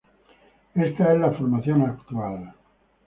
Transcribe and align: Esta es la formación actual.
Esta 0.73 1.13
es 1.13 1.19
la 1.19 1.29
formación 1.29 1.83
actual. 1.83 2.55